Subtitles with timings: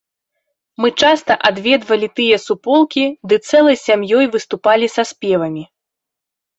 [0.83, 5.63] Мы часта адведвалі тыя суполкі ды цэлай сям'ёй выступалі са спевамі.